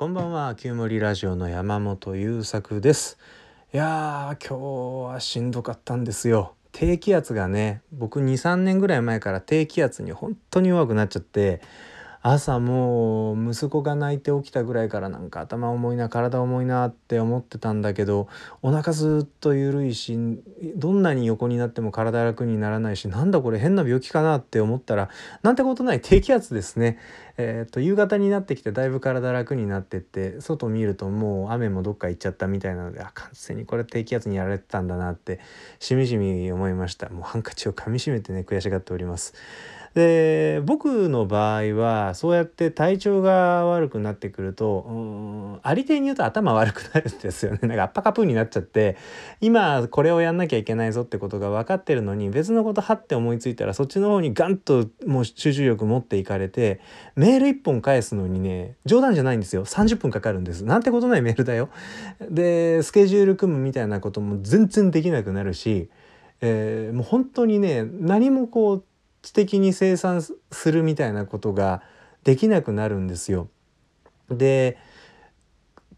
[0.00, 3.18] こんばんは旧森ラジオの山本優作です。
[3.74, 6.54] いやー今日はしんどかったんですよ。
[6.72, 11.60] 低気圧がね僕23年ぐらい前から低気圧に本当に弱くなっちゃって
[12.22, 18.28] 朝もう息子が泣いて起きたぐらいからなんか頭重いな体重いなって思ってたんだけど
[18.60, 20.18] お腹ずっと緩いし
[20.76, 25.08] どんなに横になっても体楽にならないしなんだこれ変な病気かなって思ったら
[25.42, 26.98] なんてことない低気圧ですね。
[27.42, 35.40] えーと、夕方になってきてだいぶ体楽になってって外見るともう雨もどっか行っちゃったみたいなのであ完全にこれ低気圧にやられてたんだなって
[35.78, 39.32] しみじみ思いましたもうハンカチをかみしめてね悔しがっております。
[39.94, 47.58] で僕の場合はそうやって体調が悪くなってくるとうんありていに言うと頭悪くなるんですよね。
[47.62, 48.96] なんかアッパカプーになっちゃって
[49.40, 56.80] 今これをやんなきゃいけないぞってことが分かってるのに別のことはって思いついたらそっちの方にガンともう集中力持っていかれて
[57.16, 59.64] メール1本返すのにね冗談じゃないんですよ。
[59.64, 60.64] 30分かかるんです。
[60.64, 61.68] なんてことないメールだよ。
[62.30, 65.88] でスケジュール組むみたいなことも全然できなくなるし
[66.42, 68.84] えー、もう本当にね何もこう
[69.22, 71.82] 知的に生産するみたいなことが
[72.24, 73.48] できなくなるんですよ。
[74.30, 74.78] で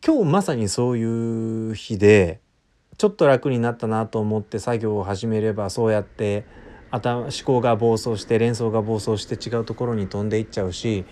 [0.05, 2.41] 今日まさにそういう日で
[2.99, 6.45] ちょっと楽になったなと思って作業を始めればそうやって
[6.91, 11.05] 頭思考が暴走して連想が暴走して違うところに飛んでいっちゃうし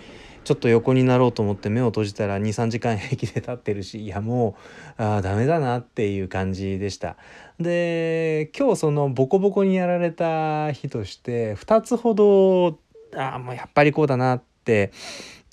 [0.44, 4.56] ちょっと横になろうと思って目を閉じたら23時間平気で立ってるしいやも
[4.98, 7.16] うあダメだなっていう感じでした。
[7.58, 12.78] で今日そのボコボコにやられた日として2つほど
[13.14, 14.92] あもうやっぱりこうだなって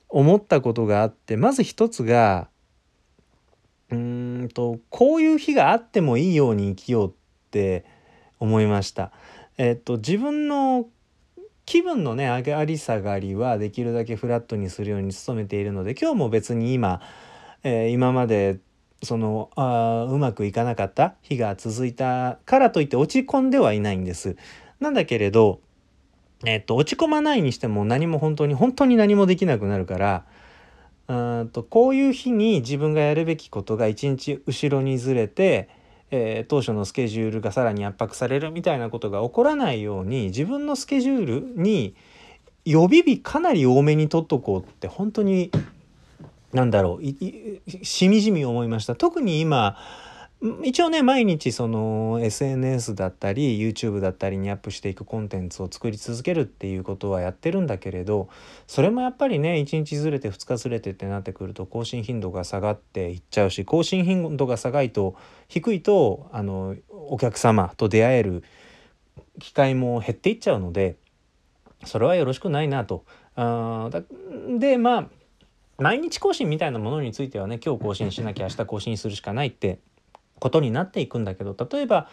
[0.10, 2.48] 思ったことがあってまず一つが
[3.90, 7.14] うんとこういう日があってもいいように生きようっ
[7.52, 7.86] て
[8.40, 9.12] 思いました。
[9.58, 10.86] えっと自分の
[11.68, 17.02] 気分のね上がり下がりはできるだけフラットにするように努めているので今日も別に今、
[17.62, 18.60] えー、今まで
[19.04, 24.38] そのあうまくいかなかった日が続いたからといって落ち込んではいないんです。
[24.80, 25.60] なんだけれど、
[26.46, 30.26] えっと、落ち込まないにしても何も本当に本当に何もできなくなるから
[31.10, 35.68] うんとこういう日に自分がやるべきことが一日後ろにずれて、
[36.10, 41.96] えー、当初のスケジュールがさらに圧迫されるみたいなことが起こらないように自分のスケジュールに
[42.66, 45.52] 予備日かなり多めに取っとこうって本当に
[46.54, 48.96] 何だろうしみじみ思いました。
[48.96, 49.78] 特に今
[50.64, 58.30] 一応ね毎日その SNS だったり YouTube だったりにアップしていくコンテンツを作り続けるっていうことはやってるんだけれど
[58.68, 65.16] それもやっぱりね1日ずれて2日ずれてってなってくると更新頻度が下がっていっちゃうし更新頻度が下がいと
[65.48, 68.44] 低いとあのお客様と出会える
[69.40, 70.98] 機会も減っていっちゃうので
[71.86, 73.06] それはよろしくないなと。
[73.36, 73.90] あ
[74.58, 75.08] でまあ
[75.80, 79.80] 毎日更新みたいなものについてはね今日更新しなきゃ明日更新するしかないって
[80.40, 82.08] ことになっていくんだけど例えば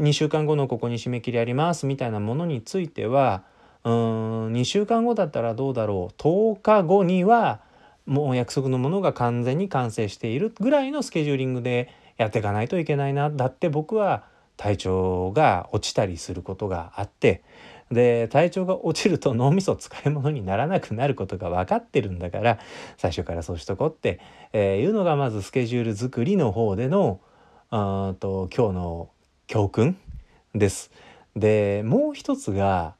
[0.00, 3.42] 2週間後のここに締め切りありますみたいなものについては
[3.84, 6.20] うーん2週間後だったらどうだろう。
[6.20, 7.60] 10日後には
[8.06, 13.30] もう約束のものが完全に完成しているぐらいのスケジューリングでやっていかないといけないな。
[13.30, 14.24] だって僕は
[14.56, 17.42] 体調が落ちたりすることがあって
[17.90, 22.58] で体調が落ちると脳みそ使い物にならなくなることが分かってるんだから
[22.98, 24.20] 最初からそうしとこうって、
[24.52, 27.20] えー、いうのがまずスケジュール作りの方での
[27.72, 29.10] あと今日の
[29.46, 29.96] 教訓
[30.56, 30.90] です。
[31.36, 32.96] でもう一つが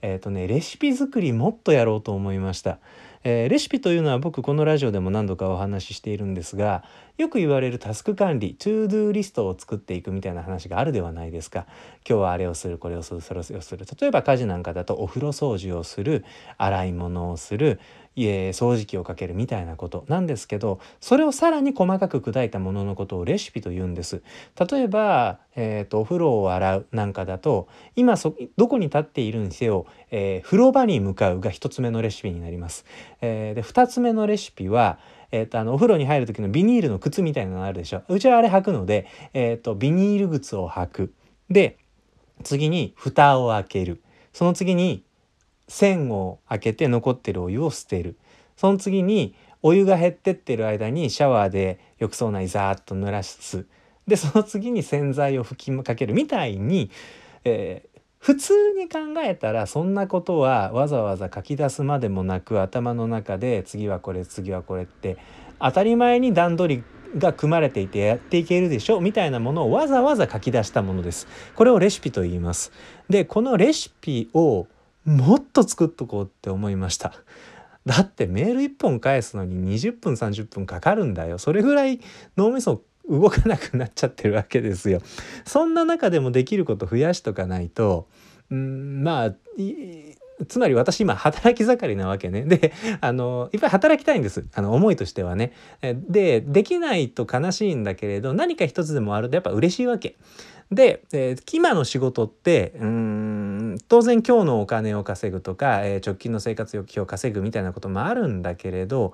[0.00, 2.78] え、ー、とねレシピ作りもっとやろうと思いました。
[3.24, 6.82] えー、レシピというのは僕このラジオでも何度かお話ししているんですが
[7.18, 11.66] よく言われるタスク管理トゥードゥーリストを作っていくみたいな話があるではないですか
[12.04, 16.24] 今日はあれをするこれをするそれをする例えば家事なんかだとお風呂掃除をする
[16.58, 17.78] 洗い物をする
[18.16, 20.04] 掃除機をかけるみたいなこと。
[20.08, 24.22] なんですけどそれをさらに細かく砕いたもののことをレシピと言うんです。
[24.70, 28.16] 例えば、えーと、お風呂を洗うなんかだと今
[28.56, 32.84] どこに立っているにせよ、えー、風呂場に向かうが1つ目のレシピになります、
[33.20, 34.98] えー、で2つ目のレシピは
[35.34, 38.02] えーと、あのお風呂に入る時のビニールの靴みたいなのあるでしょ。
[38.08, 41.14] うちはあれ履くので、えーとビニール靴を履く。
[41.48, 41.78] で
[42.44, 44.02] 次に蓋を開ける。
[44.32, 45.04] その次に
[45.68, 48.16] 線を開けて残ってるお湯を捨てる
[48.56, 53.66] その次にお湯が減ってってる間にシャワーで浴槽内ザーッと濡らす
[54.06, 56.90] でその次に洗剤を吹きかけるみたいに、
[57.44, 65.16] えー、普通に考えたらそんなことはわざわざ書き出すまでもなく頭の中で次はこれ次はこれって
[65.60, 66.84] 当たり前に段取り
[67.18, 69.00] が組まれていてやっていけるでしょ？
[69.00, 71.28] みたいなものをわざわざ書き出したものです。
[71.54, 72.72] これをレシピと言います。
[73.08, 74.66] でこのレシピを
[75.04, 77.14] もっと作っとこうって思いました。
[77.84, 81.98] だってメール1本返すのに20分30分かかるんだよそれぐらい
[82.36, 85.02] 脳みそ動かなくなっちゃってるわけですよ。
[85.44, 88.08] そんな中でもできること増やしとかないと
[88.50, 89.34] うんまあ
[90.48, 92.42] つまり私今働き盛りなわけね。
[92.42, 94.44] で、あの、いっぱい働きたいんです。
[94.54, 95.52] あの、思いとしてはね。
[96.08, 100.16] で、できないと悲しいんだけれど、何か一つでもあるとやっぱ嬉しいわけ。
[100.72, 109.12] で、えー、今の仕事ってうん当然今日のお金を稼ぐとか、えー、直近の生活費を稼ぐみたいなこともあるんだけれど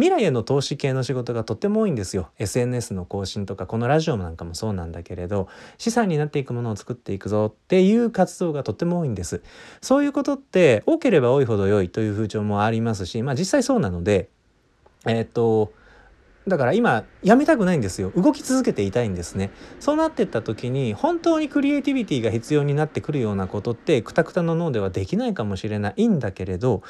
[0.00, 2.30] 未来への投資系の仕事がとっても多いんですよ。
[2.38, 9.42] SNS の更新とかこのラジオなんかもそうなんだけれど資産になっていくものを作っていくぞっていう活動がとっても多いんです。
[9.82, 14.30] そういうことって多ければ多いほど良いという風潮もありますしまあ実際そうなので
[15.06, 15.74] えっ、と
[16.48, 18.10] だから今やめたくないんですよ。
[18.16, 19.50] 動き続けていたいんですね。
[19.80, 26.82] そうなってった時に本当にクリエイティビティが必要になってくるようなことってクタクタの脳ではできないかもしれないんだけれど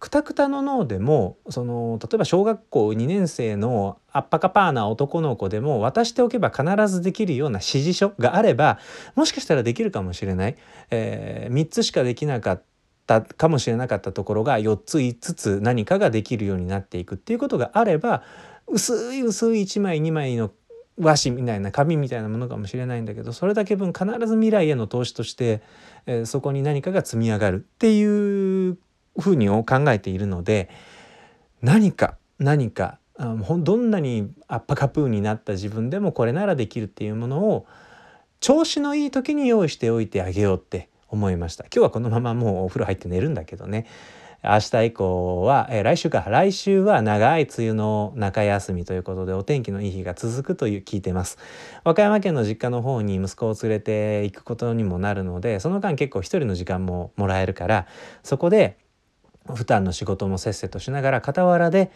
[0.00, 8.78] クタクタの脳でもその例えば小学校2年生のアッパカパーな男の子でも渡しておけば必ずできるような指示書があれば
[9.16, 10.56] もしかしたらできるかもしれない、
[10.90, 12.62] えー、3つしかできなかっ
[13.06, 18.22] たかもしれなかったところが4つ5つ何かができるようになっていくっていうことがあれば
[18.68, 20.52] 薄い薄い1枚2枚の
[21.00, 25.62] 和紙みたいな紙みたいなものかもしれないんだけどそれだけ分必ず未来への投資として、
[26.06, 28.76] えー、そこに何かが積み上がるっていう
[29.20, 30.68] ふうに考えているので
[31.62, 37.66] 何か何かどんなにアッパカプーになった自分でもこれならできるっていうものを
[38.40, 41.64] 調子のいい時に用意しておいてあげようって思いました。
[41.64, 43.86] 今日はこのままもうお風呂入って寝るんだけどね。
[44.44, 51.38] 明日以降は、えー、来週か来週は長い梅雨の中休みということでお天気のいい日が続くという聞いてます。
[51.82, 57.88] 和歌山県の実家の方に息子を連れて行くことにもなるのでその間結構一人の時間ももらえるから
[58.22, 58.78] そこで
[59.54, 61.90] 普段の仕事もせっせとしながら傍らで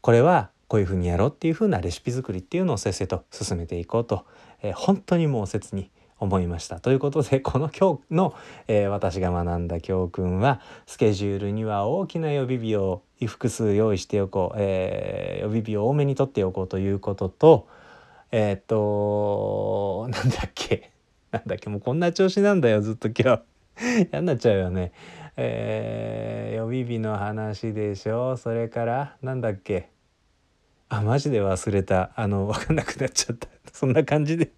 [0.00, 4.24] これはこういうふうにやろうっていうふうなレシピ作りっていうのをせっせと進めていこうと、
[4.62, 6.80] えー、本当にもう切に思いました。
[6.80, 8.34] ということでこの今日の、
[8.68, 17.68] えー、私が学んだ教訓はスケジュールには大きな予備日を複数用意しておこう、えー、予備日を多めに取っておこうということと
[18.30, 20.90] えー、っとなんだっけ
[21.30, 24.92] なんだっけもうこんな調子なんだよずっと今日 嫌になっちゃうよね。
[25.36, 28.36] えー、予備日の話でしょ。
[28.36, 29.90] それからなんだっけ？
[30.88, 32.12] あマジで忘れた。
[32.14, 33.48] あの分かんなくなっちゃった。
[33.72, 34.52] そんな感じで。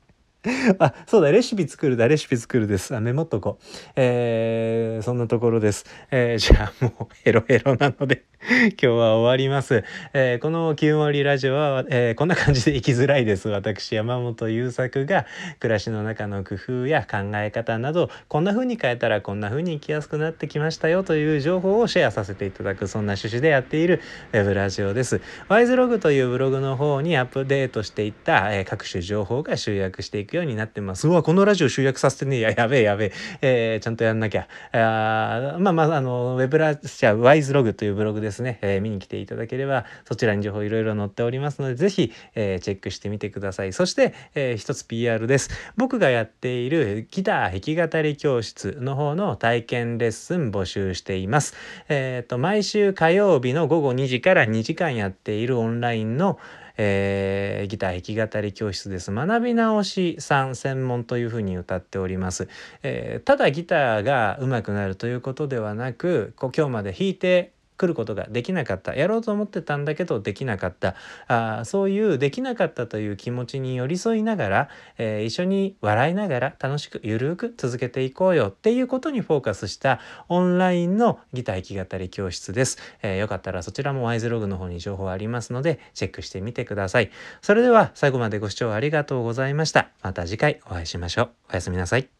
[0.78, 2.94] あ、そうだ、レシピ作るだ、レシピ作るです。
[2.94, 3.64] あ、メモっとこう。
[3.96, 5.84] えー、そんなところです。
[6.11, 8.25] えー、じゃあもうヘロヘロなので。
[8.70, 9.82] 今日は終わります。
[10.12, 13.48] えー、この9割ラジオは、えー、こんな感じで生きづらいです。
[13.48, 15.26] 私、山本優作が
[15.58, 24.00] 暮らしの中の工夫や考え方など、こんな風に変えたらこんな風に生きやすくなってきましたよという情報をシェアさせていただく、そんな趣旨でやっている
[24.32, 25.20] ウェブラジオです。
[25.49, 31.08] ワイズログというブログの方にアップデートしていった、えー、各種情報が集約していくようになってます。
[31.08, 34.46] うわ、このラジオ集約させてねや、やべえやべえ、えー、ちゃんとやんなきゃ。
[34.70, 43.73] あまあまあ、あの、ウェブラジオ、ワイズログというブログですですね、えー、見に来ていただければ、そちらに情報いろいろ載っておりますので、ぜひ、えー、チェックしてみてください。
[43.73, 45.50] そして、えー、一つ PR です。
[45.77, 51.55] 僕がやっているギター弾き語り教室の方の体験レッスン募集しています。
[51.88, 56.38] えっ、ー、と、毎週火曜日の午後2時から2時間やっているオンラインの
[56.79, 59.11] えー、ギター弾き語り教室です。
[59.11, 62.49] 学び直しさん専門というふうに歌っております。
[62.83, 68.95] えー、ただギターが上手くなるということではなく、こう今日まで弾いて来ることができなかった。
[68.95, 70.95] やろうと思ってたんだけどできなかった。
[71.28, 74.68] あそういうできなかったという気持ちに寄り添いながら、
[74.99, 87.11] えー、一緒に笑いながら楽しくゆるく続けていこうよっていうことにフォーカスしたオンラインのギター弾き語り教室です、えー、よかったらそちらもワイズログの方に情報ありますのでチェックしてみてください。
[87.42, 89.90] それでは最後までご視聴ありがとうございました。
[90.02, 91.30] また次回お会いしましょう。
[91.50, 92.15] おやすみなさい。